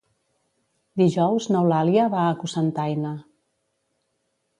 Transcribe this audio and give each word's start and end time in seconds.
Dijous 1.01 1.47
n'Eulàlia 1.55 2.05
va 2.13 2.23
a 2.29 2.33
Cocentaina. 2.39 3.13